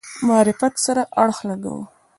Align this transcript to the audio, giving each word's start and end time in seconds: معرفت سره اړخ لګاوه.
معرفت 0.27 0.73
سره 0.85 1.01
اړخ 1.23 1.37
لګاوه. 1.49 1.85